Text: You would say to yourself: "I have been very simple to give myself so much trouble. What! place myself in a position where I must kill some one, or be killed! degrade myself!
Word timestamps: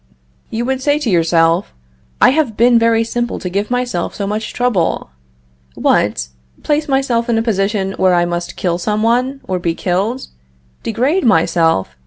You 0.49 0.65
would 0.65 0.81
say 0.81 0.97
to 0.97 1.11
yourself: 1.11 1.75
"I 2.19 2.29
have 2.31 2.57
been 2.57 2.79
very 2.79 3.03
simple 3.03 3.37
to 3.37 3.51
give 3.51 3.69
myself 3.69 4.15
so 4.15 4.25
much 4.25 4.51
trouble. 4.51 5.11
What! 5.75 6.29
place 6.63 6.87
myself 6.87 7.29
in 7.29 7.37
a 7.37 7.43
position 7.43 7.91
where 7.99 8.15
I 8.15 8.25
must 8.25 8.55
kill 8.55 8.79
some 8.79 9.03
one, 9.03 9.41
or 9.43 9.59
be 9.59 9.75
killed! 9.75 10.25
degrade 10.81 11.23
myself! 11.23 11.95